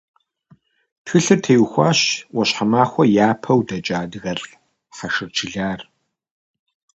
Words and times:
Тхылъыр 1.03 1.39
теухуащ 1.43 1.99
Ӏуащхьэмахуэ 2.31 3.03
япэу 3.27 3.61
дэкӀа 3.67 3.97
адыгэлӀ 4.03 4.51
Хьэшыр 4.95 5.29
Чылар. 5.35 5.81